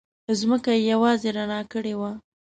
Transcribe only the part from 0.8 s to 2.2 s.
یوازې رڼا کړې وه.